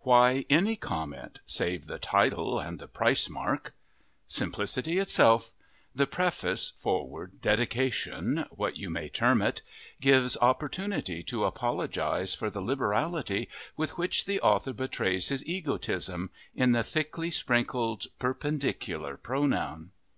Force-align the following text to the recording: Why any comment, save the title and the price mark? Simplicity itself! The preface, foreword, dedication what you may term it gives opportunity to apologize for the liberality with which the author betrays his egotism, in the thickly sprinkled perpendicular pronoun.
Why 0.00 0.44
any 0.50 0.76
comment, 0.76 1.40
save 1.46 1.86
the 1.86 1.98
title 1.98 2.58
and 2.58 2.78
the 2.78 2.86
price 2.86 3.30
mark? 3.30 3.72
Simplicity 4.26 4.98
itself! 4.98 5.54
The 5.94 6.06
preface, 6.06 6.74
foreword, 6.76 7.40
dedication 7.40 8.44
what 8.50 8.76
you 8.76 8.90
may 8.90 9.08
term 9.08 9.40
it 9.40 9.62
gives 9.98 10.36
opportunity 10.42 11.22
to 11.22 11.46
apologize 11.46 12.34
for 12.34 12.50
the 12.50 12.60
liberality 12.60 13.48
with 13.78 13.96
which 13.96 14.26
the 14.26 14.42
author 14.42 14.74
betrays 14.74 15.30
his 15.30 15.42
egotism, 15.46 16.28
in 16.54 16.72
the 16.72 16.84
thickly 16.84 17.30
sprinkled 17.30 18.08
perpendicular 18.18 19.16
pronoun. 19.16 19.92